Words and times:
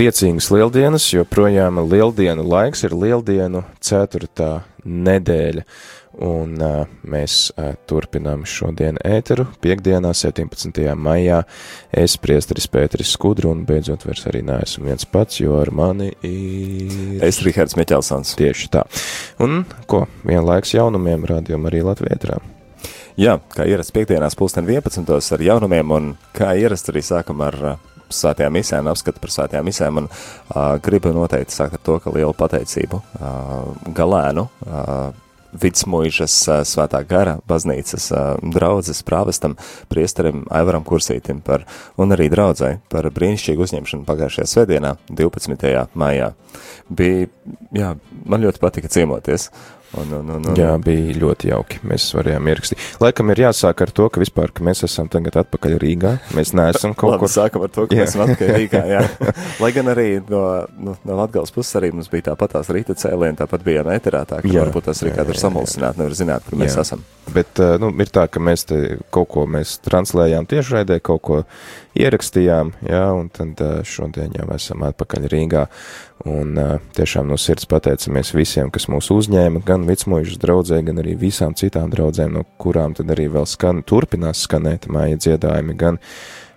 priecīgas 0.00 0.46
lieldienas, 0.48 1.04
jo 1.12 1.26
projām 1.28 1.76
lieldienu 1.84 2.40
laiks 2.48 2.86
ir 2.86 2.94
lieldienu 2.96 3.60
ceturtā 3.84 4.62
nedēļa. 4.88 5.64
Un 6.24 6.54
uh, 6.64 6.88
mēs 7.04 7.34
uh, 7.52 7.74
turpinām 7.88 8.46
šodien 8.48 8.96
ēteru. 9.04 9.44
Piektdienā, 9.60 10.14
17. 10.16 10.80
maijā, 10.96 11.42
es, 11.92 12.16
priesteris 12.20 12.66
Pēteris 12.72 13.12
Skudru, 13.12 13.52
un 13.52 13.66
beidzot 13.68 14.06
vairs 14.08 14.24
arī 14.28 14.40
neesmu 14.48 14.88
viens 14.88 15.04
pats, 15.04 15.42
jo 15.42 15.58
ar 15.60 15.70
mani 15.76 16.08
ir. 16.26 17.20
Es, 17.28 17.42
Rihards 17.44 17.76
Meķelsons. 17.76 18.32
Tieši 18.40 18.72
tā. 18.72 18.86
Un 19.44 19.62
ko, 19.88 20.06
vienlaiks 20.24 20.74
jaunumiem 20.78 21.28
rādījumam 21.28 21.68
arī 21.68 21.84
Latvijā. 21.86 22.40
Jā, 23.20 23.36
kā 23.52 23.68
ierasts 23.68 23.92
piekdienās, 23.92 24.36
pulksten 24.38 24.64
11. 24.64 25.12
ar 25.36 25.42
jaunumiem, 25.44 25.92
un 25.92 26.12
kā 26.36 26.54
ierasts 26.56 26.88
arī 26.88 27.04
sākam 27.04 27.44
ar 27.44 27.62
uh, 27.74 27.89
svētajām 28.14 28.58
misēm, 28.58 28.90
apskatu 28.90 29.22
par 29.22 29.34
svētajām 29.34 29.66
misēm, 29.70 30.02
un 30.02 30.10
uh, 30.10 30.76
gribu 30.82 31.14
noteikti 31.16 31.56
sākt 31.56 31.78
ar 31.78 31.84
to, 31.86 31.98
ka 32.02 32.14
lielu 32.14 32.36
pateicību 32.36 33.00
uh, 33.00 33.90
galēnu. 33.96 34.48
Uh, 34.66 35.28
Vidsmuižas 35.50 36.34
svētā 36.68 37.00
gara 37.06 37.38
baznīcas 37.50 38.10
draudzes 38.54 39.02
prāvestam, 39.06 39.56
priesterim 39.90 40.44
Aivaram 40.54 40.84
Kursītim 40.86 41.40
par, 41.42 41.64
un 41.98 42.14
arī 42.14 42.28
draudzai 42.30 42.76
par 42.92 43.08
brīnišķīgu 43.16 43.66
uzņemšanu 43.66 44.06
pagājušajā 44.06 44.46
svētdienā, 44.52 44.94
12. 45.10 45.74
maijā. 45.98 46.30
Bija, 46.86 47.26
jā, 47.74 47.92
man 48.30 48.46
ļoti 48.46 48.62
patika 48.62 48.90
ciemoties. 48.94 49.48
Un, 49.98 50.12
un, 50.14 50.28
un, 50.30 50.44
un, 50.52 50.54
jā, 50.54 50.70
bija 50.78 51.16
ļoti 51.18 51.48
jauki. 51.50 51.80
Mēs 51.90 52.04
varējām 52.14 52.48
ierakstīt. 52.52 52.82
Laikam 53.02 53.32
ir 53.32 53.40
jāsāk 53.42 53.80
ar 53.82 53.90
to, 53.90 54.04
ka 54.12 54.20
vispār, 54.22 54.52
ka 54.54 54.62
mēs 54.66 54.84
esam 54.86 55.08
tagad 55.10 55.40
atpakaļ 55.42 55.74
Rīgā. 55.82 56.12
Mēs 56.38 56.52
neesam 56.54 56.94
kaut 56.94 57.16
kur. 57.18 57.30
Sākam 57.30 57.64
ar 57.66 57.72
to, 57.74 57.88
ka 57.90 57.98
jā. 57.98 58.04
mēs 58.04 58.12
esam 58.12 58.22
atpakaļ 58.28 58.52
Rīgā, 58.54 58.84
jā. 58.86 59.00
Lai 59.62 59.72
gan 59.74 59.90
arī 59.90 60.06
no, 60.30 60.44
no, 60.78 60.94
no 60.94 61.16
Latgales 61.18 61.50
puses 61.54 61.74
arī 61.80 61.90
mums 61.90 62.10
bija 62.12 62.28
tāpat 62.30 62.54
tās 62.54 62.70
rīta 62.70 62.94
cēlieni, 63.02 63.38
tāpat 63.40 63.66
bijām 63.66 63.90
ēterā, 63.96 64.22
tā 64.30 64.38
ka 64.44 64.52
jā, 64.52 64.62
varbūt 64.62 64.86
tas 64.92 65.02
arī 65.02 65.16
kādu 65.16 65.34
ir 65.34 65.42
samulsināt, 65.42 65.98
nevar 65.98 66.14
zināt, 66.22 66.46
kur 66.46 66.62
mēs 66.62 66.78
jā. 66.78 66.86
esam. 66.86 67.02
Bet, 67.34 67.58
nu, 67.82 67.90
ir 68.02 68.10
tā, 68.14 68.28
ka 68.30 68.42
mēs 68.42 68.66
te 68.70 68.78
kaut 69.14 69.30
ko 69.34 69.46
mēs 69.50 69.76
translējām 69.86 70.46
tiešraidē, 70.50 71.00
kaut 71.06 71.22
ko 71.26 71.40
ierakstījām, 71.98 72.72
jā, 72.86 73.02
un 73.18 73.26
tad 73.34 73.58
šodien 73.86 74.38
jau 74.38 74.46
esam 74.54 74.86
atpakaļ 74.86 75.26
Rīgā. 75.30 75.66
Un 76.28 76.58
tiešām 76.96 77.30
no 77.30 77.38
sirds 77.40 77.64
pateicamies 77.70 78.34
visiem, 78.36 78.68
kas 78.72 78.90
mūs 78.92 79.08
uzņēma, 79.14 79.62
gan 79.64 79.86
Vicmojušas 79.88 80.40
draudzē, 80.42 80.82
gan 80.84 81.00
arī 81.00 81.14
visām 81.16 81.54
citām 81.56 81.88
draudzēm, 81.92 82.34
no 82.36 82.44
kurām 82.60 82.92
tad 82.96 83.08
arī 83.14 83.30
vēl 83.32 83.46
skan, 83.48 83.80
turpinās 83.88 84.42
skanēt 84.44 84.90
māja 84.92 85.16
dziedājumi, 85.16 85.76
gan 85.80 85.96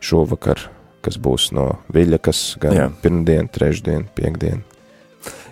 šovakar, 0.04 0.66
kas 1.06 1.16
būs 1.16 1.54
no 1.56 1.70
Viļakas, 1.96 2.42
gan 2.60 2.76
jā. 2.76 2.90
pirmdien, 3.06 3.48
trešdien, 3.48 4.10
piekdien. 4.18 4.66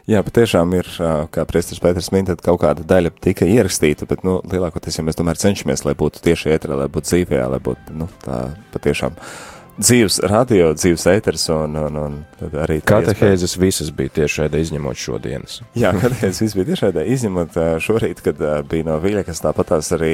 Jā, 0.09 0.19
patiešām 0.27 0.73
ir, 0.75 0.89
kā 1.31 1.45
priesteris 1.47 1.79
Pēters 1.79 2.11
min, 2.11 2.27
tad 2.27 2.41
kaut 2.43 2.59
kāda 2.65 2.83
daļa 2.83 3.13
tika 3.23 3.47
ierakstīta, 3.47 4.09
bet, 4.09 4.25
nu, 4.27 4.41
lielākoties, 4.51 4.97
ja 4.99 5.07
mēs 5.07 5.15
tomēr 5.15 5.39
cenšamies, 5.39 5.85
lai 5.87 5.95
būtu 5.95 6.19
tieši 6.25 6.51
ēterā, 6.57 6.81
lai 6.81 6.91
būtu 6.91 7.13
dzīvē, 7.13 7.41
lai 7.53 7.61
būtu, 7.63 7.95
nu, 7.95 8.09
tā 8.25 8.41
patiešām 8.73 9.15
uh, 9.15 9.60
dzīves 9.81 10.19
radio, 10.29 10.71
dzīves 10.77 11.05
ēters 11.11 11.47
un, 11.53 11.77
un, 11.79 11.97
un 12.01 12.57
arī. 12.63 12.79
Katehēzes 12.87 13.57
visas 13.61 13.91
bija 13.95 14.13
tiešraidē 14.21 14.61
izņemot 14.61 14.99
šodienas. 14.99 15.59
Jā, 15.77 15.93
katehēzes 15.97 16.43
viss 16.45 16.57
bija 16.57 16.69
tiešraidē 16.71 17.05
izņemot 17.15 17.57
šorīt, 17.83 18.23
kad 18.25 18.41
bija 18.71 18.87
no 18.87 18.97
Viļakas, 19.03 19.43
tāpatās 19.45 19.91
arī 19.97 20.13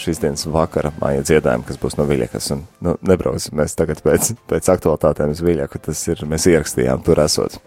šīs 0.00 0.22
dienas 0.22 0.46
vakara 0.52 0.92
māja 1.00 1.24
dziedājumi, 1.26 1.66
kas 1.68 1.80
būs 1.82 1.98
no 2.00 2.08
Viļakas. 2.08 2.50
Un, 2.56 2.66
nu, 2.84 2.96
nebrauksim 3.08 3.56
mēs 3.60 3.76
tagad 3.78 4.02
pēc, 4.04 4.34
pēc 4.50 4.70
aktualitātēm 4.76 5.34
uz 5.34 5.42
Viļaku, 5.46 5.82
tas 5.88 6.04
ir, 6.10 6.26
mēs 6.28 6.48
ierakstījām 6.52 7.04
tur 7.06 7.24
esot. 7.24 7.60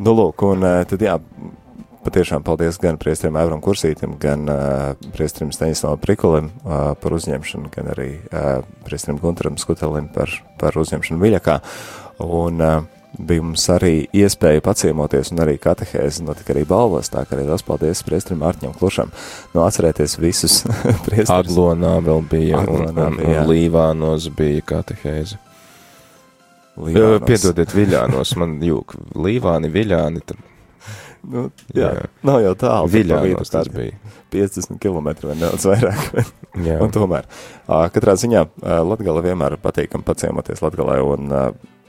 Nu, 0.00 0.16
lūk, 0.16 0.44
un 0.48 0.66
tad 0.88 1.02
jā, 1.02 1.18
patiešām 2.06 2.44
paldies 2.46 2.78
gan 2.82 2.98
priestrim 3.02 3.36
Evram 3.40 3.62
Kursītim, 3.64 4.16
gan 4.22 4.46
uh, 4.50 5.06
priestrim 5.14 5.52
Staņislavam 5.54 6.00
Prikulim 6.02 6.50
uh, 6.62 6.92
par 7.02 7.16
uzņemšanu, 7.16 7.70
gan 7.74 7.90
arī 7.94 8.10
uh, 8.30 8.60
priestrim 8.86 9.18
Gunteram 9.22 9.58
Skutelim 9.60 10.06
par, 10.14 10.30
par 10.60 10.78
uzņemšanu 10.78 11.22
Viļakā. 11.22 11.58
Un 12.22 12.62
uh, 12.62 12.76
bija 13.18 13.42
mums 13.42 13.64
arī 13.72 14.06
iespēja 14.14 14.62
paciemoties 14.64 15.32
un 15.32 15.42
arī 15.44 15.56
katehēzi 15.62 16.24
notika 16.26 16.54
arī 16.54 16.66
balvas, 16.68 17.10
tā 17.12 17.24
ka 17.26 17.36
arī 17.36 17.46
liels 17.48 17.64
paldies 17.66 18.02
priestrim 18.06 18.40
Mārķņam 18.44 18.76
Klušam. 18.76 19.12
Nu, 19.54 19.64
atcerēties 19.64 20.18
visus 20.22 20.62
priestrus. 21.06 21.32
Aglonā 21.38 21.96
vēl 22.04 22.24
bija 22.30 22.62
Aglonā 22.62 23.10
un, 23.10 23.20
bija, 23.20 23.40
un, 23.40 23.46
un 23.46 23.50
Līvānos 23.50 24.28
bija 24.36 24.64
katehēzi. 24.74 25.40
Līvānos. 26.76 27.24
Piedodiet, 27.24 27.72
Viļānos, 27.72 28.34
man 28.40 28.58
jūk, 28.64 28.98
Līvāni, 29.16 29.72
Viļāni, 29.72 30.20
tad 30.28 30.42
Nu, 31.26 31.46
jā, 31.74 31.92
jā, 31.98 32.08
nav 32.26 32.40
jau 32.44 32.52
tālu. 32.60 32.90
Viļānos 32.92 33.50
tas 33.50 33.70
bija. 33.72 33.96
50 34.34 34.78
km 34.82 35.08
vai 35.26 35.36
nedaudz 35.36 35.66
vairāk. 35.66 36.18
un 36.84 36.92
tomēr, 36.94 37.26
katrā 37.94 38.14
ziņā 38.20 38.44
Latgala 38.86 39.24
vienmēr 39.24 39.56
patīkam 39.62 40.04
paciemoties 40.06 40.62
Latgalē, 40.62 40.98
un 41.02 41.32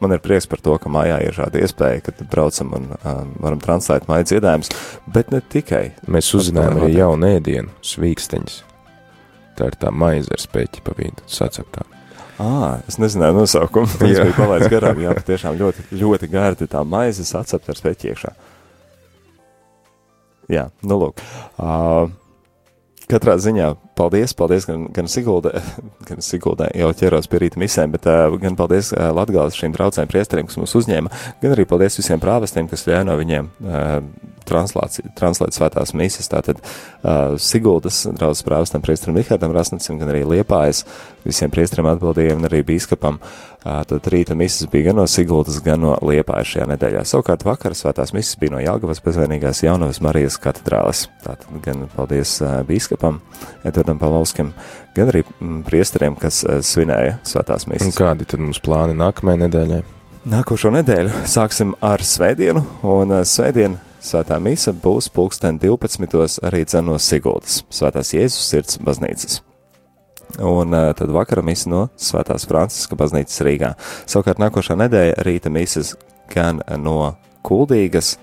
man 0.01 0.15
ir 0.15 0.23
prieks 0.23 0.49
par 0.49 0.61
to, 0.63 0.77
ka 0.81 0.91
mājā 0.93 1.19
ir 1.25 1.37
šāda 1.37 1.61
iespēja, 1.65 2.05
ka 2.07 2.15
braucam 2.31 2.73
un 2.77 2.89
varam 3.03 3.61
translēt 3.63 4.09
māju 4.09 4.31
dziedājumus, 4.31 4.73
bet 5.13 5.33
ne 5.33 5.41
tikai. 5.41 5.83
Mēs 6.09 6.31
uzzinājām 6.37 6.81
arī 6.81 6.95
jaunu 6.97 7.29
ēdienu, 7.37 7.75
svīksteņas. 7.85 8.63
Tā 9.57 9.71
ir 9.71 9.77
tā 9.81 9.93
maize 9.93 10.29
ar 10.33 10.41
speķi 10.41 10.83
pa 10.85 10.93
vidu, 10.97 11.23
saceptā. 11.29 11.85
Ah, 12.37 12.83
es 12.85 12.99
nezināju 13.01 13.33
nosaukumu. 13.39 13.89
Tas 13.97 14.11
bija 14.13 14.33
palaists 14.37 14.69
garām. 14.69 14.99
Jā, 15.01 15.15
tiešām 15.25 15.57
ļoti, 15.57 15.87
ļoti 15.97 16.29
gārti 16.29 16.67
tā 16.69 16.83
maize 16.85 17.25
sacepta 17.25 17.73
ar 17.73 17.79
speķi 17.79 18.11
iekšā. 18.11 18.33
Jā, 20.51 20.69
nu 20.87 20.97
lūk. 21.01 21.21
Uh, 21.59 22.07
katrā 23.11 23.37
ziņā 23.41 23.71
paldies, 23.99 24.33
paldies 24.37 24.67
gan, 24.67 24.87
gan 24.95 25.09
Siguldē, 25.11 25.59
gan 26.07 26.23
Siguldē 26.23 26.69
jau 26.77 26.91
ķeros 27.01 27.29
pie 27.31 27.41
rīta 27.43 27.59
misēm, 27.61 27.93
bet 27.95 28.07
uh, 28.09 28.31
gan 28.41 28.57
paldies 28.59 28.93
uh, 28.95 29.09
Latgāles 29.15 29.57
šīm 29.59 29.75
draudzēm 29.75 30.09
priesteriem, 30.11 30.47
kas 30.49 30.59
mūs 30.61 30.75
uzņēma, 30.79 31.11
gan 31.43 31.55
arī 31.55 31.67
paldies 31.69 31.99
visiem 31.99 32.23
prāvestiem, 32.23 32.69
kas 32.71 32.87
ļauj 32.87 33.05
no 33.07 33.17
viņiem 33.19 33.51
uh, 33.51 33.99
translēt 34.47 35.57
svētās 35.57 35.93
mīsas. 35.97 36.29
Tātad 36.31 36.61
uh, 36.61 37.35
Siguldas 37.41 38.03
draudzes 38.07 38.45
prāvestam 38.47 38.83
priesterim 38.85 39.17
Rihardam 39.19 39.55
Rasnicim, 39.55 39.99
gan 40.01 40.11
arī 40.13 40.23
Liepājas 40.27 40.83
visiem 41.27 41.51
priesteriem 41.51 41.89
atbildījiem 41.91 42.41
un 42.41 42.49
arī 42.49 42.63
bīskapam. 42.67 43.19
Uh, 43.67 43.81
tad 43.89 44.07
rīta 44.13 44.35
misas 44.37 44.69
bija 44.71 44.89
gan 44.89 45.01
no 45.01 45.07
Siguldas, 45.11 45.59
gan 45.63 45.81
no 45.83 45.95
Liepājas 46.05 46.53
šajā 46.53 46.69
nedēļā. 46.71 47.03
Savukārt 47.07 47.43
vakar 47.47 47.75
svētās 47.75 48.13
misas 48.15 48.37
bija 48.39 48.55
no 48.55 48.63
Jāgavas 48.63 49.03
bezvainīgās 49.03 49.63
Jaunavas 49.65 49.99
Marijas 50.05 50.39
katedrāles. 50.41 51.07
Tātad 51.25 51.59
gan 51.65 51.87
paldies 51.95 52.37
uh, 52.43 52.61
bīskapam 52.67 53.19
Edvardam 53.67 53.99
Palovskim, 53.99 54.53
gan 54.95 55.11
arī 55.11 55.25
mm, 55.27 55.61
priesteriem, 55.67 56.15
kas 56.21 56.43
uh, 56.47 56.61
svinēja 56.63 57.19
svētās 57.27 57.67
misas. 57.67 57.91
Un 57.91 57.97
kādi 57.97 58.29
tad 58.29 58.43
mums 58.43 58.61
plāni 58.63 58.95
nākamajai 58.97 59.43
nedēļai? 59.47 59.83
Nākošo 60.27 60.73
nedēļu 60.75 61.23
sāksim 61.29 61.69
ar 61.87 62.01
svētdienu, 62.03 62.59
un 62.83 63.13
svētdienu 63.23 63.77
Svētā 64.07 64.37
mīsa 64.39 64.71
būs 64.71 65.09
pulksten 65.11 65.57
12. 65.59 66.37
arī 66.47 66.61
cenos 66.69 67.03
Siguldas, 67.09 67.57
Svētās 67.67 68.13
Jēzus 68.15 68.45
sirds 68.53 68.77
baznīcas. 68.79 69.41
Un 70.43 70.71
tad 70.71 71.11
vakara 71.11 71.43
misa 71.43 71.67
no 71.71 71.81
Svētās 71.99 72.47
Franciska 72.47 72.95
baznīcas 72.99 73.43
Rīgā. 73.43 73.73
Savukārt 74.07 74.39
nākošā 74.39 74.77
nedēļa 74.79 75.25
rīta 75.27 75.51
misas 75.51 75.97
gan 76.31 76.61
no 76.79 77.17
Kuldīgas, 77.47 78.13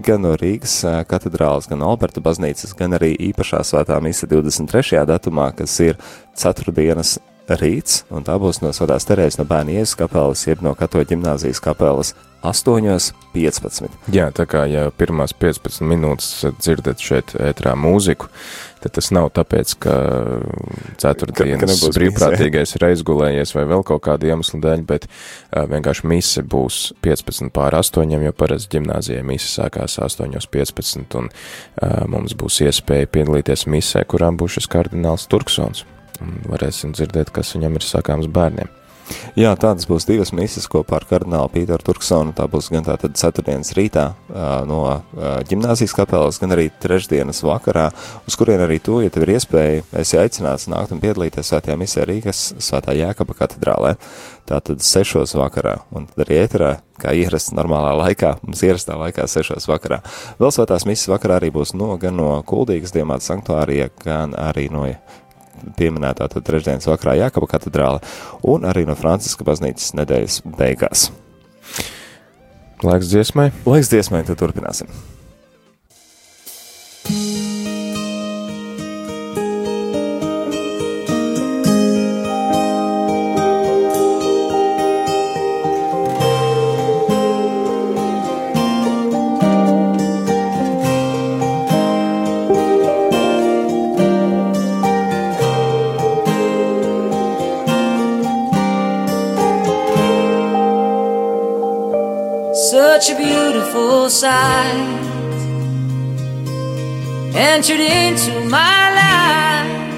gan 0.00 0.24
no 0.24 0.32
Rīgas 0.40 0.78
katedrālas, 1.12 1.68
gan 1.68 1.84
Alberta 1.84 2.24
baznīcas, 2.24 2.72
gan 2.78 2.96
arī 2.96 3.12
īpašā 3.28 3.60
svētā 3.68 4.00
misa 4.04 4.28
23. 4.30 5.04
datumā, 5.12 5.50
kas 5.60 5.76
ir 5.84 6.00
ceturtdienas 6.40 7.18
rīts, 7.48 8.04
un 8.14 8.24
tā 8.24 8.36
būs 8.40 8.62
no 8.64 8.72
Svētās 8.72 9.06
Terēzes 9.08 9.40
no 9.40 9.48
bērnu 9.48 9.76
Jēzus 9.76 9.98
kapelas, 10.00 10.46
jeb 10.46 10.62
no 10.64 10.74
Katoļu 10.78 11.12
ģimnāzijas 11.12 11.60
kapelas 11.64 12.14
8.15. 12.44 13.88
Jā, 14.12 14.28
tā 14.36 14.44
kā 14.48 14.64
ja 14.68 14.90
pirmās 14.92 15.32
15 15.40 15.84
minūtes 15.88 16.44
dzirdat 16.60 17.00
šeit 17.00 17.32
ētrā 17.40 17.72
mūziku, 17.76 18.28
tad 18.84 18.92
tas 18.98 19.08
nav 19.16 19.30
tāpēc, 19.36 19.72
ka 19.80 19.94
ceturtdienas 21.00 21.80
ka, 21.80 21.88
ka 21.88 21.92
brīvprātīgais 21.96 22.76
ir 22.76 22.86
aizgulējies 22.90 23.54
vai 23.56 23.64
vēl 23.72 23.86
kaut 23.88 24.04
kāda 24.04 24.28
iemesla 24.28 24.60
dēļ, 24.66 24.84
bet 24.88 25.08
uh, 25.08 25.64
vienkārši 25.72 26.10
mise 26.12 26.44
būs 26.44 26.82
15 27.04 27.52
pār 27.54 27.78
8, 27.80 28.12
jo 28.28 28.36
parasti 28.36 28.76
ģimnāzijai 28.76 29.24
mise 29.24 29.48
sākās 29.48 29.96
8.15 30.04 31.18
un 31.20 31.32
uh, 31.32 32.04
mums 32.12 32.36
būs 32.36 32.60
iespēja 32.68 33.08
piedalīties 33.16 33.64
misē, 33.72 34.04
kurām 34.04 34.36
būs 34.40 34.60
šis 34.60 34.72
kardināls 34.76 35.28
Turksons. 35.32 35.86
Un 36.22 36.38
varēsim 36.46 36.94
dzirdēt, 36.94 37.34
kas 37.34 37.56
viņam 37.56 37.80
ir 37.80 37.86
sakāms 37.86 38.30
bērniem. 38.30 38.70
Jā, 39.36 39.50
tādas 39.60 39.84
būs 39.88 40.06
divas 40.08 40.30
misijas 40.32 40.64
kopā 40.70 40.96
ar 40.96 41.04
kardinālu 41.08 41.50
Pīteru 41.52 41.84
Turksonu. 41.84 42.32
Tā 42.36 42.46
būs 42.48 42.70
gan 42.72 42.86
tātad 42.86 43.16
ceturtdienas 43.18 43.74
rītā 43.76 44.04
no 44.68 44.80
ģimnāzijas 45.48 45.94
kapelas, 45.96 46.38
gan 46.40 46.54
arī 46.54 46.70
trešdienas 46.80 47.42
vakarā, 47.44 47.88
uz 48.28 48.38
kurien 48.40 48.62
arī 48.64 48.78
tu, 48.84 49.00
ja 49.04 49.12
tev 49.12 49.26
ir 49.26 49.34
iespēja, 49.34 49.82
esi 50.00 50.20
aicināts 50.20 50.70
nākt 50.72 50.94
un 50.94 51.02
piedalīties 51.02 51.50
svētajā 51.52 51.76
misijā 51.80 52.06
Rīgas 52.08 52.46
svētā 52.62 52.94
Jēkaba 52.96 53.36
katedrālē. 53.42 53.94
Tātad 54.48 54.80
sešos 54.84 55.32
vakarā, 55.40 55.78
un 55.96 56.04
tad 56.08 56.26
arī 56.26 56.40
ēterā, 56.42 56.70
kā 57.00 57.14
ierasts 57.16 57.54
normālā 57.56 57.94
laikā, 58.02 58.34
mums 58.44 58.60
ierastā 58.64 58.96
laikā 59.00 59.24
sešos 59.28 59.68
vakarā. 59.68 60.02
Vēl 60.40 60.52
svētās 60.52 60.84
misijas 60.88 61.14
vakarā 61.14 61.40
arī 61.40 61.48
būs 61.52 61.72
no, 61.76 61.94
gan 62.00 62.16
no 62.20 62.36
Kuldīgas 62.44 62.92
diemāta 62.92 63.24
sanktuārija, 63.24 63.88
gan 64.04 64.36
arī 64.36 64.68
no 64.72 64.84
pieminētā 65.78 66.28
trešdienas 66.34 66.88
vakarā 66.90 67.16
Jākaba 67.22 67.50
katedrāle 67.54 68.02
un 68.42 68.66
arī 68.68 68.86
no 68.88 68.96
Franciska 68.98 69.46
baznīcas 69.46 69.94
nedēļas 69.98 70.40
beigās. 70.58 71.08
Laiks 72.84 73.08
dziesmai. 73.08 73.50
Laiks 73.64 73.92
dziesmai, 73.92 74.24
tad 74.28 74.40
turpināsim. 74.42 74.90
Sight 104.14 105.04
entered 107.34 107.80
into 107.80 108.48
my 108.48 108.82
life. 109.00 109.90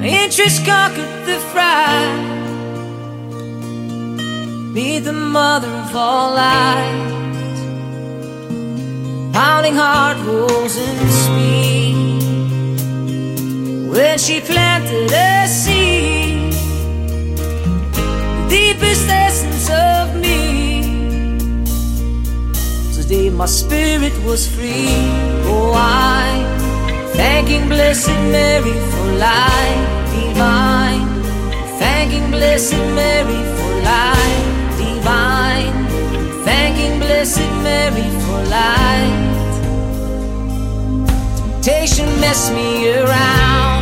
My 0.00 0.08
interest 0.24 0.66
conquered 0.66 1.24
the 1.24 1.38
fright. 1.50 2.24
Be 4.74 4.98
the 4.98 5.14
mother 5.14 5.68
of 5.68 5.96
all 5.96 6.34
light. 6.34 7.04
Pounding 9.32 9.74
heart 9.74 10.18
rolls 10.26 10.76
in 10.76 11.08
speed. 11.22 12.22
When 13.88 14.18
she 14.18 14.42
planted 14.42 15.10
a 15.10 15.48
seed, 15.48 16.15
my 23.08 23.46
spirit 23.46 24.12
was 24.24 24.48
free. 24.48 24.88
Oh, 25.46 25.72
I 25.76 26.42
thanking 27.14 27.68
Blessed 27.68 28.08
Mary 28.08 28.72
for 28.90 29.06
life 29.18 30.10
divine. 30.10 31.06
Thanking 31.78 32.30
Blessed 32.30 32.72
Mary 32.72 33.40
for 33.56 33.72
life 33.84 34.76
divine. 34.76 35.86
Thanking 36.44 36.98
Blessed 36.98 37.48
Mary 37.62 38.08
for 38.24 38.42
light. 38.50 39.34
Temptation 41.62 42.08
messed 42.20 42.52
me 42.52 42.92
around. 42.92 43.75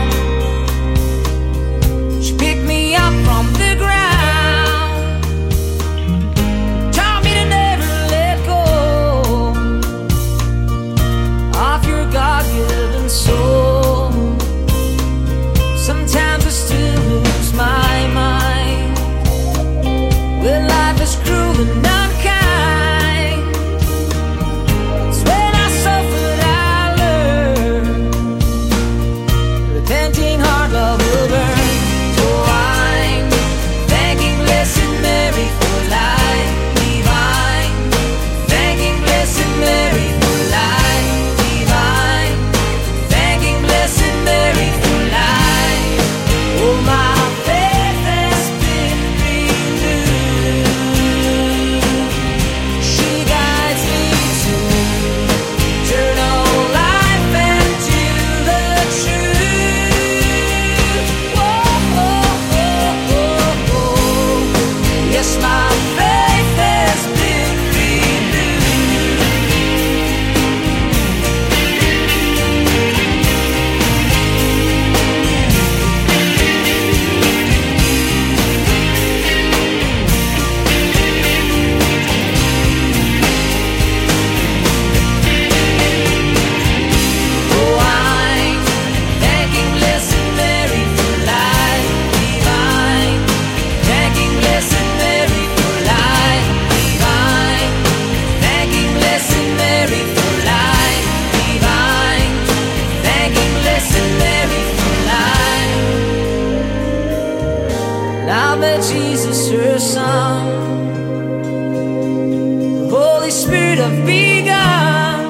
spirit 113.54 113.78
of 113.78 114.04
begun. 114.04 115.20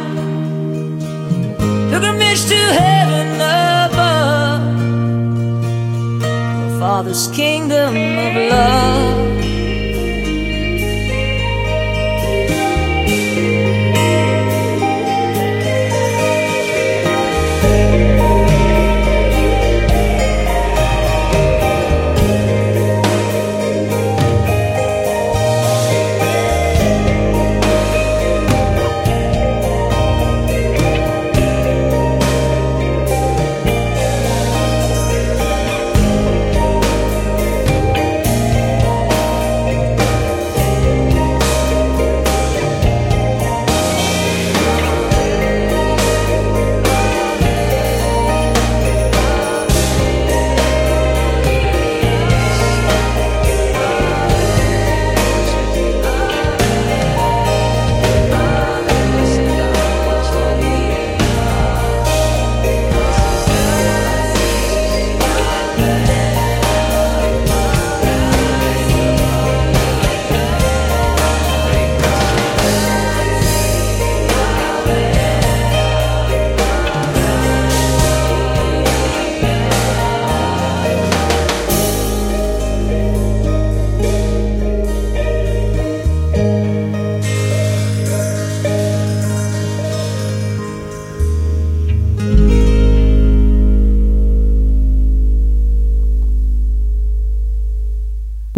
Pilgrimage 1.91 2.47
to 2.47 2.61
heaven 2.81 3.29
above. 3.37 4.63
Father's 6.81 7.29
kingdom 7.29 7.95
of 7.95 8.35
love. 8.51 9.34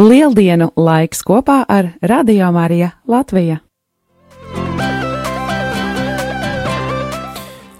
Lieldienu 0.06 0.68
laiks 0.78 1.24
kopā 1.26 1.64
ar 1.66 1.88
Radio 1.98 2.52
Marija 2.54 2.92
Latvija. 3.10 3.56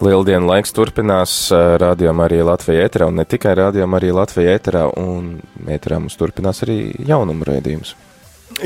Lieldienu 0.03 0.49
laiks 0.49 0.75
turpinās 0.75 1.35
rādījumā 1.53 2.27
arī 2.27 2.41
Latvijā 2.49 2.89
ēterā, 2.89 3.07
un 3.13 3.21
ne 3.21 3.27
tikai 3.31 3.53
rādījumā 3.61 4.01
arī 4.01 4.11
Latvijā 4.17 4.57
ēterā, 4.59 4.83
un 4.99 5.37
ēterā 5.71 6.01
mums 6.03 6.19
turpinās 6.19 6.65
arī 6.67 6.81
jaunumu 7.07 7.47
raidījums. 7.47 7.95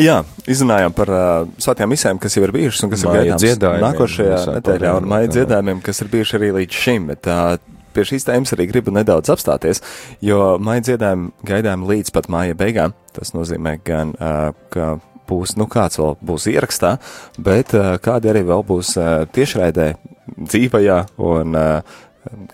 Jā, 0.00 0.22
izrunājām 0.48 0.96
par 0.96 1.12
uh, 1.12 1.28
svētajām 1.60 1.92
misēm, 1.92 2.22
kas 2.22 2.38
jau 2.38 2.46
ir 2.46 2.54
bijušas 2.56 2.86
un 2.86 2.94
kas 2.94 3.04
Maija 3.10 3.26
ir 3.26 3.44
gaidāmas 3.44 3.84
nākošajā 3.84 4.40
nedēļā, 4.56 4.94
un 5.02 5.12
jā. 5.12 5.20
dziedājumiem, 5.36 5.84
kas 5.84 6.00
ir 6.00 6.10
bijuši 6.14 6.40
arī 6.40 6.50
līdz 6.62 6.80
šim. 6.86 7.12
Bet, 7.12 7.28
uh, 7.28 7.79
pie 7.94 8.06
šīs 8.08 8.26
tēmas 8.28 8.54
arī 8.56 8.68
gribu 8.70 8.94
nedaudz 8.94 9.32
apstāties, 9.32 9.82
jo 10.24 10.56
maija 10.62 10.86
dziedājumi 10.88 11.30
gaidām 11.46 11.86
līdz 11.88 12.14
pat 12.14 12.30
māja 12.32 12.58
beigām. 12.58 12.94
Tas 13.16 13.34
nozīmē 13.36 13.76
gan, 13.86 14.14
uh, 14.18 14.50
ka 14.72 14.96
būs, 15.30 15.56
nu 15.60 15.66
kāds 15.70 16.00
vēl 16.00 16.16
būs 16.26 16.48
ierakstā, 16.50 16.96
bet 17.38 17.74
uh, 17.78 17.94
kādi 18.02 18.32
arī 18.32 18.44
vēl 18.48 18.64
būs 18.66 18.94
uh, 18.98 19.26
tiešraidē 19.34 19.92
dzīvajā 20.38 20.98
un 21.30 21.58
uh, 21.58 22.00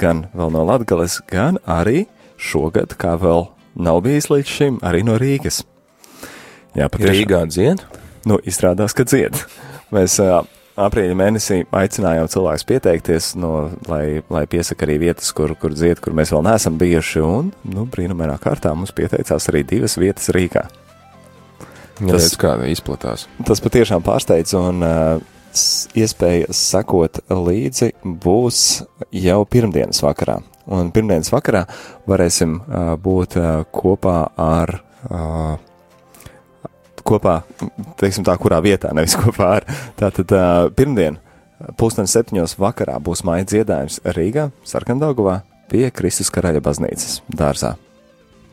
gan 0.01 0.27
vēl 0.37 0.53
no 0.55 0.65
Latgales, 0.67 1.21
gan 1.31 1.61
arī 1.67 2.07
šogad, 2.37 2.97
kā 3.01 3.17
vēl 3.21 3.49
nav 3.77 4.03
bijis 4.05 4.31
līdz 4.33 4.53
šim, 4.59 4.81
arī 4.87 5.03
no 5.07 5.17
Rīgas. 5.21 5.63
Jā, 6.77 6.91
patiešām. 6.93 7.15
Rīgā 7.15 7.41
dzied? 7.49 7.87
Nu, 8.29 8.39
izrādās, 8.45 8.93
ka 8.97 9.07
dzied. 9.09 9.39
Mēs 9.95 10.19
uh, 10.21 10.43
aprīļa 10.77 11.17
mēnesī 11.17 11.61
aicinājām 11.75 12.29
cilvēkus 12.33 12.67
pieteikties, 12.69 13.31
no, 13.41 13.53
lai, 13.91 14.23
lai 14.33 14.45
piesaka 14.51 14.87
arī 14.87 14.99
vietas, 15.07 15.31
kur, 15.37 15.55
kur 15.61 15.75
dzied, 15.77 16.01
kur 16.05 16.17
mēs 16.17 16.33
vēl 16.35 16.45
neesam 16.47 16.77
bijuši. 16.81 17.23
Un, 17.25 17.53
nu, 17.73 17.87
brīnumainā 17.93 18.37
kārtā 18.43 18.75
mums 18.77 18.95
pieteicās 18.97 19.49
arī 19.53 19.65
divas 19.69 19.97
vietas 20.01 20.31
Rīgā. 20.37 20.67
Jā, 21.97 22.11
Tas- 22.13 22.27
redz, 22.27 22.37
kā 22.41 22.57
izplatās. 22.69 23.25
Tas 23.49 23.63
patiešām 23.65 24.05
pārsteidz, 24.05 24.53
un 24.59 24.85
uh, 24.85 25.23
iespēja 25.97 26.53
sekot 26.53 27.23
līdzi 27.33 27.95
būs 28.05 28.61
jau 29.17 29.41
pirmdienas 29.49 30.03
vakarā. 30.05 30.43
Un 30.67 30.91
pirmdienas 30.93 31.31
vakarā 31.33 31.63
varēsim 32.11 32.59
uh, 32.61 32.93
būt 33.01 33.39
uh, 33.41 33.65
kopā 33.73 34.19
ar. 34.37 34.81
Uh, 35.07 35.57
kopā, 37.07 37.41
teiksim 38.01 38.27
tā, 38.27 38.37
kurā 38.41 38.61
vietā, 38.65 38.93
nevis 38.97 39.17
kopā 39.19 39.53
ar. 39.61 39.69
Tātad 39.99 40.35
uh, 40.37 40.67
pirmdien, 40.77 41.21
pulksten 41.81 42.11
septiņos 42.11 42.59
vakarā 42.61 42.99
būs 43.03 43.25
māja 43.27 43.49
dziedājums 43.55 44.03
Rīgā, 44.17 44.51
Sarkandaugovā, 44.67 45.41
pie 45.73 45.89
Kristus 45.95 46.33
karaļa 46.35 46.63
baznīcas 46.67 47.21
dārzā. 47.33 47.77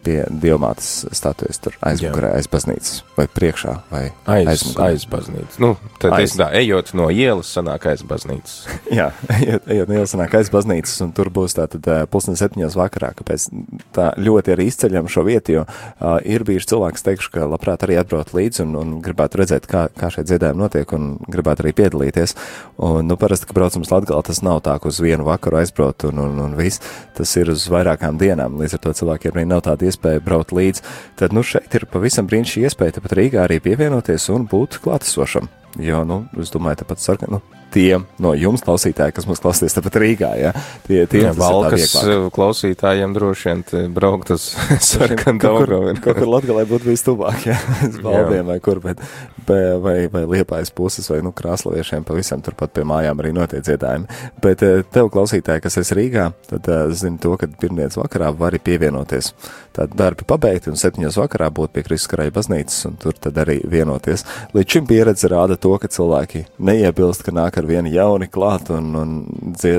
Pie 0.03 0.17
diamātas 0.43 1.05
statujas 1.15 1.61
tur 1.63 1.75
aizmugurē 1.87 2.33
aiz 2.37 2.47
baznīcas, 2.51 3.03
vai 3.15 3.23
priekšā, 3.31 3.75
vai 3.91 4.01
Aiz, 4.27 4.47
aizmugurē. 4.51 4.87
aiz 4.91 5.05
baznīcas. 5.07 5.59
Nu, 5.63 5.69
tad 6.01 6.15
Aiz. 6.17 6.33
aiz. 6.33 6.37
tā, 6.41 6.47
ejot 6.59 6.91
no 6.99 7.05
ielas, 7.13 7.51
sanāk 7.55 7.85
aiz 7.93 8.03
baznīcas. 8.07 8.57
Jā, 8.99 9.09
ejot, 9.37 9.69
ejot 9.71 9.87
no 9.91 9.95
ielas 10.01 10.11
sanāk 10.15 10.35
aiz 10.39 10.51
baznīcas, 10.53 10.97
un 11.05 11.13
tur 11.15 11.31
būs 11.33 11.55
tātad 11.55 11.87
uh, 11.87 12.01
pusdien 12.11 12.35
septiņos 12.39 12.75
vakarā, 12.79 13.13
kāpēc 13.21 13.47
tā 13.95 14.09
ļoti 14.19 14.55
arī 14.57 14.67
izceļam 14.71 15.07
šo 15.11 15.23
vietu, 15.27 15.55
jo 15.59 15.63
uh, 15.63 16.17
ir 16.27 16.43
bijuši 16.47 16.69
cilvēki, 16.73 16.97
kas 16.99 17.07
teikšu, 17.07 17.31
ka 17.37 17.47
labprāt 17.53 17.87
arī 17.87 17.97
atbrauc 18.01 18.35
līdzi 18.35 18.63
un, 18.65 18.75
un 18.81 18.93
gribētu 19.05 19.39
redzēt, 19.39 19.69
kā, 19.71 19.85
kā 19.95 20.11
šie 20.13 20.25
dziedājumi 20.27 20.59
notiek, 20.65 20.93
un 20.97 21.13
gribētu 21.31 21.63
arī 21.63 21.73
piedalīties. 21.79 22.35
Un, 22.83 23.07
nu, 23.07 23.15
parasti, 23.21 23.47
ka 23.47 23.55
braucam 23.55 23.85
uz 23.87 23.91
Latgali, 23.93 24.27
tas 24.27 24.43
nav 24.43 24.59
tā, 24.67 24.75
ka 24.83 24.91
uz 24.91 24.99
vienu 25.03 25.23
vakaru 25.27 25.61
aizbraukt 25.61 26.03
un, 26.09 26.19
un, 26.27 26.37
un 26.49 26.55
viss. 26.59 26.83
Tas 27.15 27.31
ir 27.39 27.49
uz 27.53 27.65
vairākām 27.71 28.17
dienām, 28.19 28.59
līdz 28.59 28.75
ar 28.77 28.83
to 28.83 28.93
cilvēkiem 28.99 29.35
arī 29.37 29.43
nav 29.47 29.61
tāda 29.65 29.85
iespēja 29.85 29.92
braukt 30.01 30.53
līdzi. 30.55 30.85
Tad, 31.19 31.35
nu, 31.35 31.45
šeit 31.45 31.73
ir 31.77 31.87
pavisam 31.91 32.29
brīnišķīga 32.29 32.71
iespēja 32.71 32.99
tepat 32.99 33.17
Rīgā 33.19 33.43
arī 33.47 33.59
pievienoties 33.63 34.29
un 34.33 34.47
būt 34.51 34.81
klātesošam. 34.83 35.51
Jo, 35.81 36.03
nu, 36.05 36.23
es 36.41 36.53
domāju, 36.53 36.83
tāpat 36.83 37.01
sarkan, 37.01 37.37
nu, 37.37 37.41
tiem 37.73 38.05
no 38.21 38.33
jums 38.37 38.61
klausītāji, 38.65 39.15
kas 39.17 39.25
mūs 39.25 39.41
klausīs 39.41 39.73
tāpat 39.73 39.97
Rīgā, 40.01 40.29
ja, 40.37 40.51
tie, 40.85 41.03
tie 41.09 41.23
Jā, 41.25 41.33
Valkas 41.37 41.95
uh, 42.03 42.27
klausītājiem 42.33 43.15
droši 43.15 43.49
vien 43.49 43.93
braukt 43.95 44.33
uz 44.35 44.51
sarkanu 44.91 45.41
Daugavu. 45.41 45.95
kaut 46.03 46.19
kur 46.19 46.29
Latgalē 46.29 46.65
būtu 46.69 46.91
bijis 46.91 47.05
tuvāk, 47.07 47.47
ja, 47.49 47.57
uz 47.89 47.97
valdiem 48.03 48.51
vai 48.51 48.59
kur, 48.63 48.81
bet, 48.83 49.01
vai, 49.47 49.61
vai, 49.81 49.95
vai 50.13 50.23
liepājas 50.35 50.73
puses, 50.75 51.09
vai, 51.09 51.23
nu, 51.25 51.33
krāslaviešiem 51.35 52.05
pavisam 52.07 52.43
turpat 52.45 52.75
pie 52.77 52.85
mājām 52.87 53.23
arī 53.23 53.33
notiek 53.35 53.65
dziedājumi. 53.65 54.21
Bet 54.43 54.63
eh, 54.65 54.83
tev, 54.93 55.09
klausītāji, 55.13 55.63
kas 55.63 55.79
esi 55.81 55.97
Rīgā, 55.97 56.29
tad 56.51 56.69
uh, 56.69 56.85
zini 56.93 57.17
to, 57.23 57.33
ka 57.41 57.49
pirmdienas 57.49 57.97
vakarā 57.99 58.29
vari 58.37 58.61
pievienoties. 58.63 59.33
Tad 59.73 59.95
darbi 59.97 60.25
pabeigti 60.29 60.69
un 60.69 60.77
septiņos 60.77 61.17
vakarā 61.17 61.49
būt 61.53 61.73
pie 61.73 61.81
Kristus 61.87 62.11
karaļa 62.11 62.35
baznīcas 62.35 62.83
un 62.91 62.97
tur 63.01 63.17
tad 63.17 63.39
arī 63.41 63.57
vienoties. 63.65 64.21
Līdz 64.53 64.75
šim 64.75 64.89
pieredze 64.89 65.31
rāda 65.33 65.57
to, 65.63 65.71
ka 65.79 65.89
cilvēki 65.91 66.43
neiebilst, 66.63 67.23
ka 67.25 67.33
nāk 67.35 67.57
ar 67.59 67.67
vienu 67.69 67.91
jauni 67.93 68.27
klāt 68.31 68.71
un, 68.73 68.91
un 68.99 69.15
dzie, 69.55 69.77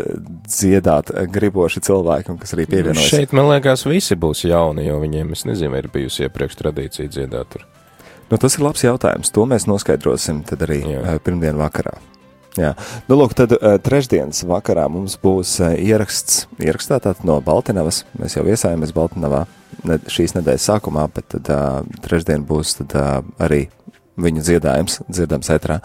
dziedāt 0.48 1.12
eh, 1.12 1.28
griboši 1.30 1.84
cilvēki, 1.84 2.32
un 2.32 2.40
kas 2.40 2.56
arī 2.56 2.66
pievienojas. 2.70 3.12
Šeit, 3.12 3.36
man 3.36 3.50
liekas, 3.52 3.84
visi 3.88 4.16
būs 4.20 4.46
jauni, 4.48 4.86
jo 4.88 4.98
viņiem, 5.02 5.34
es 5.36 5.44
nezinu, 5.48 5.76
ir 5.80 5.90
bijusi 5.92 6.26
iepriekš 6.28 6.58
tradīcija 6.62 7.12
dziedāt 7.12 7.52
tur. 7.52 7.68
Nu, 8.30 8.40
tas 8.40 8.56
ir 8.56 8.64
labs 8.64 8.82
jautājums. 8.82 9.30
To 9.36 9.44
mēs 9.48 9.68
noskaidrosim 9.68 10.40
tad 10.48 10.64
arī 10.64 10.80
Jā. 10.80 11.02
uh, 11.02 11.20
pirmdien 11.22 11.60
vakarā. 11.60 11.92
Jā, 12.54 12.70
nu, 13.10 13.18
lūk, 13.18 13.34
tad 13.36 13.52
uh, 13.56 13.76
trešdienas 13.82 14.44
vakarā 14.46 14.86
mums 14.90 15.18
būs 15.20 15.56
uh, 15.60 15.74
ieraksts, 15.74 16.44
ierakstā 16.62 17.00
tātad 17.02 17.26
no 17.26 17.40
Baltinavas. 17.44 18.04
Mēs 18.20 18.38
jau 18.38 18.46
viesājamies 18.46 18.94
Baltinavā 18.94 19.42
ne, 19.84 19.98
šīs 20.06 20.36
nedēļas 20.38 20.68
sākumā, 20.70 21.08
bet 21.14 21.28
tad 21.34 21.50
uh, 21.52 21.96
trešdien 22.04 22.46
būs 22.46 22.78
tad 22.78 22.94
uh, 22.96 23.16
arī 23.42 23.66
viņu 24.20 24.42
dziedājums, 24.46 25.00
dzirdams 25.08 25.50
etrā. 25.54 25.80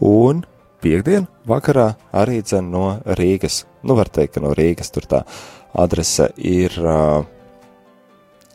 Un 0.00 0.44
piekdien 0.84 1.26
vakarā 1.48 1.94
arī 2.12 2.40
dzen 2.44 2.70
no 2.72 2.98
Rīgas. 3.18 3.64
Nu, 3.82 3.96
var 3.98 4.08
teikt, 4.12 4.34
ka 4.36 4.44
no 4.44 4.52
Rīgas 4.56 4.92
tur 4.94 5.06
tā 5.10 5.22
adrese 5.74 6.30
ir 6.36 6.74
uh, 6.80 7.24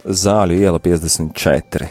Zāļu 0.05 0.55
iela 0.63 0.79
54. 0.79 1.89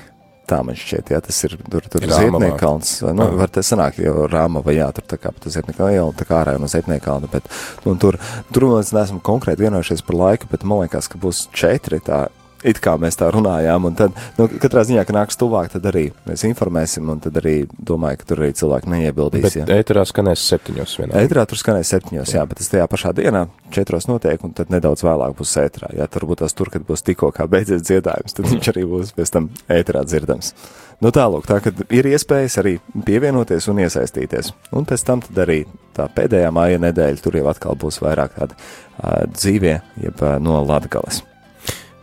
Tā 0.49 0.63
man 0.65 0.79
šķiet, 0.81 1.11
jā, 1.13 1.19
tas 1.21 1.39
ir 1.45 1.59
tur, 1.69 1.85
tur 1.93 2.07
Rāmavā. 2.07 2.39
Zietniekalns. 2.41 2.93
Nu, 3.13 3.27
Ah. 3.27 3.35
var 3.37 3.51
te 3.53 3.61
sanākt, 3.61 3.99
jo 4.01 4.25
Rāmava, 4.33 4.73
jā, 4.73 4.87
tur 4.97 5.05
tā 5.05 5.19
kā 5.21 5.29
pa 5.29 5.51
Zietniekalna 5.53 5.93
iela, 5.93 6.15
tā 6.17 6.25
kā 6.25 6.39
ārā 6.41 6.55
no 6.59 6.65
Zietniekalna, 6.73 7.29
bet, 7.29 7.45
nu, 7.85 7.93
tur, 8.01 8.17
tur 8.51 8.63
mēs 8.73 8.95
neesam 8.97 9.21
konkrēti 9.21 9.67
vienojušies 9.67 10.01
par 10.07 10.17
laiku, 10.17 10.49
bet 10.51 10.65
man 10.65 10.87
liekas, 10.87 11.11
ka 11.13 11.21
būs 11.21 11.51
četri 11.53 12.01
tā, 12.01 12.29
it 12.67 12.81
kā 12.83 12.95
mēs 13.01 13.19
tā 13.19 13.29
runājām, 13.35 13.89
un 13.89 13.97
tad, 13.99 14.17
nu, 14.39 14.49
katrā 14.63 14.85
ziņā, 14.89 15.05
ka 15.07 15.15
nāks 15.17 15.39
tuvāk, 15.39 15.71
tad 15.75 15.87
arī 15.91 16.09
mēs 16.29 16.45
informēsim, 16.49 17.09
un 17.13 17.23
tad 17.23 17.39
arī 17.41 17.55
domāju, 17.71 18.21
ka 18.21 18.31
tur 18.31 18.43
arī 18.43 18.51
cilvēki 18.59 18.93
neiebildīs, 18.95 19.47
Bet 19.69 19.73
ēterā 19.79 20.05
skanēs 20.09 20.47
septiņos 20.51 20.97
vienā. 21.01 21.23
Ētrā 21.23 21.45
tur 21.49 21.61
skanēs 21.61 21.93
septiņos, 21.95 22.35
jā, 22.37 22.45
bet 22.49 22.63
tas 22.63 22.73
tajā 22.73 22.89
pašā 22.91 23.15
dienā, 23.19 23.47
četros 23.75 24.09
notiek, 24.11 24.43
un 24.45 24.57
tad 24.57 24.73
nedaudz 24.75 25.05
vēlāk 25.07 25.37
būs 25.39 25.55
ētrā. 25.63 25.93
Jā, 25.99 26.09
tur 26.11 26.29
būs 26.29 26.43
tas 26.43 26.57
tur, 26.59 26.73
kad 26.75 26.85
būs 26.89 27.05
tikko 27.07 27.31
kā 27.37 27.49
beidzies 27.51 27.87
dziedājums, 27.87 28.37
tad 28.37 28.51
viņš 28.51 28.73
arī 28.75 28.85
būs 28.91 29.15
pēc 29.17 29.35
tam 29.35 29.51
ētrā 29.73 30.05
dzirdams. 30.09 30.55
Nu 30.99 31.13
tālāk, 31.15 31.47
tā 31.47 31.61
kad 31.63 31.79
ir 31.95 32.09
iespējas 32.11 32.59
arī 32.59 32.75
pievienoties 33.07 33.69
un 33.71 33.79
iesaistīties. 33.85 34.51
Un 34.75 34.87
pēc 34.89 35.05
tam 35.07 35.23
arī 35.39 35.61
tā 35.95 36.09
pēdējā 36.11 36.51
māja 36.55 36.83
nedēļa, 36.83 37.23
tur 37.23 37.39
jau 37.39 37.47
atkal 37.53 37.79
būs 37.79 38.01
vairāk 38.03 38.35
tādi 38.35 38.59
uh, 38.59 39.23
dzīvie, 39.31 39.77
jeb 40.03 40.25
uh, 40.27 40.41
no 40.43 40.59
Latgales. 40.67 41.23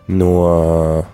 No 0.08 1.06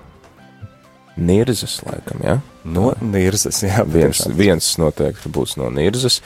Nirzas, 1.21 1.79
laikam, 1.85 2.21
jā. 2.23 2.37
No 2.63 2.91
Nirzas, 3.01 3.61
jā. 3.63 3.83
Viens, 3.87 4.23
viens 4.37 4.67
noteikti 4.81 5.31
būs 5.31 5.57
no 5.59 5.69
Nirzas. 5.73 6.21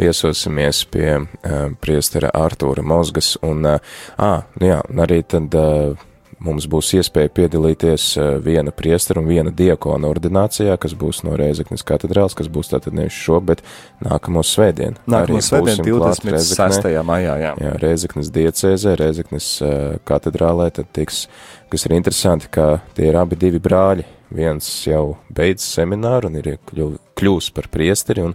Viesosimies 0.00 0.84
pie 0.92 1.10
uh, 1.18 1.70
priestera 1.82 2.32
Artūra 2.36 2.84
Mozgas 2.86 3.34
un, 3.46 3.64
uh, 3.68 3.96
ā, 4.20 4.32
nu 4.60 4.70
jā, 4.70 4.80
arī 5.06 5.22
tad 5.28 5.56
uh, 5.56 6.06
mums 6.42 6.66
būs 6.70 6.92
iespēja 6.98 7.30
piedalīties 7.36 8.06
uh, 8.18 8.28
viena 8.42 8.72
priestera 8.74 9.22
un 9.22 9.28
viena 9.30 9.52
diakona 9.54 10.10
ordinācijā, 10.10 10.76
kas 10.80 10.94
būs 10.98 11.22
no 11.26 11.36
Rēzeknes 11.38 11.84
katedrāls, 11.86 12.36
kas 12.36 12.50
būs 12.52 12.72
tātad 12.72 12.96
nevis 12.96 13.16
šo, 13.16 13.40
bet 13.44 13.62
nākamo 14.04 14.44
svētdien. 14.46 14.98
Nākamā 15.06 15.40
Arī 15.40 15.44
svētdien, 15.44 15.80
būsim 15.80 16.00
klāt 16.02 16.22
26. 16.24 16.82
Rēzeknē. 16.84 17.04
maijā, 17.08 17.38
jā. 17.42 17.54
Jā, 17.62 17.72
Rēzeknes 17.82 18.32
diecēzē, 18.34 18.96
Rēzeknes 19.00 19.50
uh, 19.64 19.72
katedrālē, 20.08 20.68
tad 20.76 20.92
tiks, 20.96 21.24
kas 21.72 21.88
ir 21.88 21.96
interesanti, 21.96 22.50
ka 22.52 22.76
tie 22.98 23.10
ir 23.10 23.18
abi 23.20 23.38
divi 23.40 23.62
brāļi. 23.62 24.12
Viens 24.36 24.66
jau 24.82 25.20
beidz 25.30 25.62
semināru 25.62 26.26
un 26.26 26.40
ir 26.40 26.56
kļu, 26.66 26.88
kļūs 27.14 27.52
par 27.54 27.68
priesteri, 27.70 28.24
un 28.26 28.34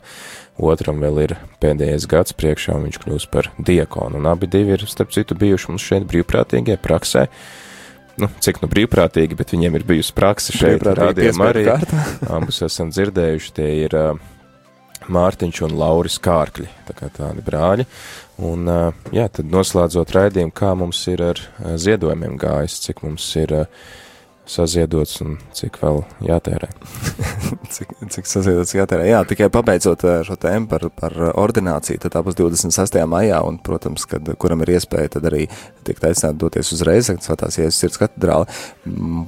otram 0.62 1.02
vēl 1.04 1.20
ir 1.26 1.34
pēdējais 1.60 2.08
gads 2.08 2.36
priekšā, 2.38 2.78
un 2.78 2.88
viņš 2.88 3.00
kļūs 3.04 3.26
par 3.34 3.52
diakonu. 3.60 4.22
Un 4.22 4.30
abi 4.32 4.48
divi 4.48 4.78
ir, 4.78 4.86
starp 4.88 5.12
citu, 5.12 5.36
bijuši 5.36 5.74
mums 5.74 5.84
šeit 5.84 6.08
brīvprātīgie 6.08 6.80
praksē. 6.80 7.28
Nu, 8.22 8.30
cik 8.44 8.60
nu 8.62 8.70
brīvprātīgi, 8.70 9.38
bet 9.38 9.54
viņiem 9.56 9.80
ir 9.80 9.88
bijusi 9.88 10.14
praksa 10.18 10.54
šeit, 10.54 10.84
rādījumā 10.86 11.48
arī. 11.54 11.64
Abus 12.30 12.62
esam 12.68 12.92
dzirdējuši, 12.94 13.54
tie 13.58 13.70
ir 13.88 13.96
uh, 13.98 14.12
Mārtiņš 15.12 15.64
un 15.66 15.74
Lauris 15.80 16.20
Kārkļi, 16.22 16.68
tā 16.90 16.98
kā 17.00 17.10
tādi 17.16 17.42
brāļi. 17.46 17.88
Un, 18.46 18.70
uh, 18.70 19.10
jā, 19.16 19.26
tad 19.34 19.50
noslēdzot 19.54 20.14
raidījumu, 20.18 20.54
kā 20.54 20.76
mums 20.78 21.02
ir 21.10 21.26
ar 21.32 21.42
uh, 21.42 21.74
ziedojumiem 21.82 22.38
gājis, 22.42 22.78
cik 22.86 23.02
mums 23.08 23.26
ir 23.42 23.56
uh, 23.64 23.90
saziedots 24.50 25.20
un 25.24 25.36
cik 25.56 25.78
vēl 25.82 26.02
jātērē. 26.26 26.70
cik, 27.76 27.94
cik 28.14 28.30
saziedots 28.30 28.74
jātērē. 28.76 29.06
Jā, 29.10 29.22
tikai 29.28 29.50
pabeidzot 29.54 30.06
eh, 30.08 30.22
šo 30.28 30.38
tēmu 30.42 30.70
par, 30.72 30.88
par 30.98 31.16
ordināciju, 31.40 32.02
tad 32.02 32.16
tā 32.16 32.24
būs 32.26 32.38
26. 32.40 32.98
maijā, 33.10 33.42
un, 33.48 33.60
protams, 33.64 34.08
kad 34.10 34.32
kuram 34.42 34.64
ir 34.66 34.74
iespēja, 34.78 35.14
tad 35.18 35.30
arī 35.30 35.46
tiek 35.88 36.02
aicināt 36.10 36.40
doties 36.42 36.74
uz 36.76 36.84
reizi, 36.88 37.18
Svētās 37.22 37.60
Jēzus 37.60 37.80
sirds 37.84 38.02
katedrāli, 38.02 38.50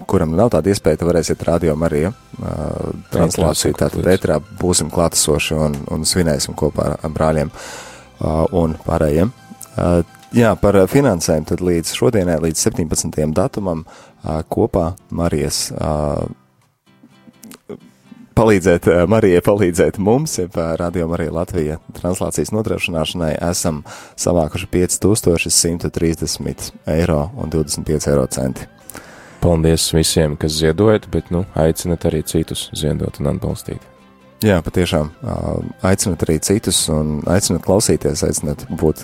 kuram 0.10 0.34
nav 0.38 0.53
tāda 0.55 0.74
iespēja, 0.74 1.01
tad 1.01 1.12
varēsiet 1.12 1.46
rādījumā 1.46 1.84
Marija 1.84 2.13
uh, 2.13 2.89
translāciju, 3.13 3.77
tātad 3.79 4.10
ētrā 4.15 4.39
būsim 4.62 4.91
klātesoši 4.93 5.58
un, 5.60 5.77
un 5.93 6.08
svinēsim 6.08 6.58
kopā 6.58 6.93
ar 6.96 7.13
brāļiem 7.13 7.53
uh, 7.53 8.43
un 8.60 8.77
pārējiem. 8.88 9.34
Uh, 9.74 10.01
jā, 10.33 10.53
par 10.59 10.77
finansēm 10.91 11.45
tad 11.49 11.61
līdz 11.63 11.93
šodienai, 11.97 12.39
līdz 12.43 12.67
17. 12.69 13.33
datumam 13.37 13.85
kopā 14.23 14.93
Marijas 15.13 15.69
palīdzēt 18.33 18.87
Marijai, 19.09 19.41
palīdzēt 19.45 19.99
mums, 20.01 20.37
ja 20.39 20.47
Radio 20.79 21.07
Marija 21.11 21.33
Latvija 21.33 21.77
translācijas 21.97 22.51
nodrošināšanai 22.53 23.35
esam 23.49 23.83
savākuši 24.19 24.69
5130 24.73 26.71
eiro 26.95 27.29
un 27.37 27.53
25 27.53 28.09
eiro 28.09 28.25
centi. 28.27 28.67
Paldies 29.43 29.89
visiem, 29.93 30.37
kas 30.39 30.55
ziedojat, 30.55 31.09
bet, 31.11 31.29
nu, 31.35 31.43
aicinat 31.59 32.05
arī 32.07 32.23
citus 32.23 32.69
ziedot 32.73 33.19
un 33.19 33.33
atbalstīt. 33.33 33.81
Jā, 34.43 34.61
patiešām 34.63 35.11
aicinat 35.83 36.23
arī 36.25 36.37
citus 36.43 36.85
un 36.91 37.19
aicinat 37.31 37.63
klausīties, 37.63 38.23
aicinat 38.27 38.65
būt 38.71 39.03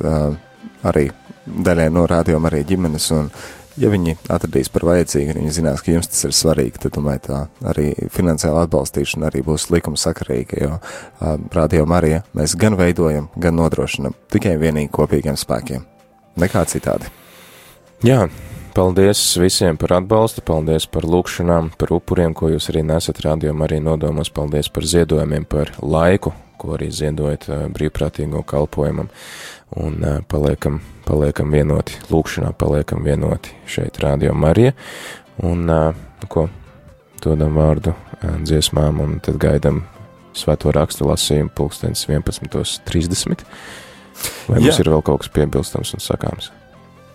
arī 0.87 1.09
daļai 1.49 1.89
no 1.93 2.05
Radio 2.09 2.39
Marija 2.43 2.67
ģimenes 2.69 3.09
un 3.15 3.31
ja 3.79 3.89
viņi 3.91 4.15
atradīs 4.31 4.69
par 4.73 4.85
vajadzīgu, 4.89 5.35
viņi 5.37 5.53
zinās, 5.59 5.83
ka 5.83 5.93
jums 5.93 6.09
tas 6.11 6.25
ir 6.27 6.35
svarīgi, 6.35 6.81
tad, 6.83 6.93
domāju, 6.97 7.21
tā 7.27 7.39
arī 7.71 7.91
finansiāla 8.13 8.65
atbalstīšana 8.67 9.29
arī 9.29 9.43
būs 9.45 9.69
likuma 9.73 9.99
sakarīga, 9.99 10.59
jo 10.63 10.73
uh, 10.79 11.37
Radio 11.55 11.85
Marija 11.89 12.23
mēs 12.37 12.57
gan 12.59 12.77
veidojam, 12.79 13.29
gan 13.39 13.57
nodrošinam 13.59 14.17
tikai 14.33 14.57
vienīgi 14.61 14.91
kopīgiem 14.95 15.39
spēkiem. 15.39 15.85
Nekā 16.39 16.63
citādi. 16.71 17.09
Jā, 18.05 18.27
paldies 18.75 19.21
visiem 19.39 19.79
par 19.79 19.97
atbalstu, 19.97 20.43
paldies 20.45 20.85
par 20.91 21.07
lūkšanām, 21.07 21.73
par 21.79 21.95
upuriem, 21.95 22.35
ko 22.37 22.51
jūs 22.53 22.69
arī 22.71 22.85
nesat 22.87 23.23
rādījumā 23.25 23.67
arī 23.67 23.81
nodomos, 23.83 24.31
paldies 24.31 24.71
par 24.71 24.87
ziedojumiem, 24.87 25.47
par 25.49 25.73
laiku, 25.81 26.31
ko 26.59 26.75
arī 26.75 26.89
ziedojat 26.91 27.47
brīvprātīgo 27.75 28.43
kalpojumam, 28.47 29.11
un 29.79 29.99
paliekam 30.31 30.79
paliekam 31.09 31.51
vienoti, 31.53 31.97
lūkšanā 32.13 32.53
paliekam 32.59 33.03
vienoti 33.05 33.55
šeit 33.69 33.97
Rādio 34.03 34.35
Marija, 34.37 34.75
un, 35.41 35.65
nu 35.65 36.29
ko, 36.29 36.47
dodam 37.23 37.57
vārdu 37.57 37.95
dziesmām, 38.21 39.01
un 39.03 39.17
tad 39.23 39.39
gaidam 39.41 39.83
svēto 40.37 40.71
rakstu 40.75 41.07
lasījumu 41.09 41.51
pulkstens 41.55 42.05
11.30. 42.09 43.45
Vai 44.49 44.59
mums 44.59 44.75
Jā. 44.75 44.83
ir 44.83 44.91
vēl 44.91 45.03
kaut 45.05 45.23
kas 45.23 45.31
piebilstams 45.33 45.93
un 45.95 46.03
sakāms? 46.03 46.51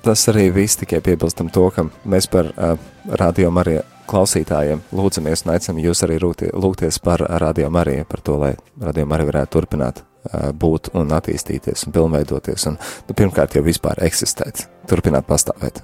Tas 0.05 0.27
arī 0.29 0.51
viss 0.53 0.77
tikai 0.81 1.01
piebilstam 1.05 1.51
to, 1.53 1.69
ka 1.73 1.87
mēs 2.09 2.29
par 2.33 2.51
uh, 2.53 2.75
Radio 3.21 3.53
Mariju 3.55 3.85
klausītājiem 4.11 4.83
lūdzamies 4.93 5.45
un 5.47 5.55
aicinām 5.55 5.81
jūs 5.81 6.05
arī 6.05 6.19
lūgties 6.21 7.01
par 7.05 7.25
Radio 7.41 7.71
Mariju, 7.73 8.05
par 8.09 8.25
to, 8.25 8.37
lai 8.41 8.53
Radio 8.81 9.07
Marija 9.09 9.33
varētu 9.33 9.57
turpināt 9.57 10.05
būt 10.33 10.93
un 10.99 11.13
attīstīties 11.17 11.87
un 11.87 11.97
pilnveidoties 11.97 12.69
un, 12.71 12.79
nu, 13.09 13.17
pirmkārt, 13.17 13.57
jau 13.57 13.65
vispār 13.65 14.05
eksistēt, 14.07 14.67
turpināt 14.91 15.27
pastāvēt. 15.29 15.73